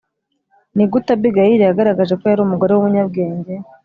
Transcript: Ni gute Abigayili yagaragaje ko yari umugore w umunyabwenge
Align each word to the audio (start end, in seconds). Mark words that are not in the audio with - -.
Ni 0.75 0.83
gute 0.91 1.09
Abigayili 1.15 1.63
yagaragaje 1.65 2.13
ko 2.19 2.23
yari 2.29 2.41
umugore 2.43 2.71
w 2.73 2.79
umunyabwenge 2.81 3.53